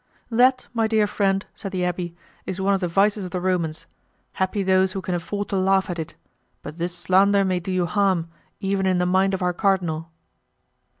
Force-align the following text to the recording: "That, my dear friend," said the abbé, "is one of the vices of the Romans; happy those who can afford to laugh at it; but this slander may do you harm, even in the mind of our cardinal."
"That, 0.31 0.65
my 0.73 0.87
dear 0.87 1.05
friend," 1.05 1.45
said 1.53 1.71
the 1.71 1.81
abbé, 1.81 2.15
"is 2.47 2.59
one 2.59 2.73
of 2.73 2.81
the 2.81 2.87
vices 2.87 3.23
of 3.23 3.29
the 3.29 3.39
Romans; 3.39 3.85
happy 4.33 4.63
those 4.63 4.93
who 4.93 4.99
can 5.03 5.13
afford 5.13 5.49
to 5.49 5.57
laugh 5.57 5.91
at 5.91 5.99
it; 5.99 6.15
but 6.63 6.79
this 6.79 6.97
slander 6.97 7.45
may 7.45 7.59
do 7.59 7.71
you 7.71 7.85
harm, 7.85 8.27
even 8.59 8.87
in 8.87 8.97
the 8.97 9.05
mind 9.05 9.35
of 9.35 9.43
our 9.43 9.53
cardinal." 9.53 10.09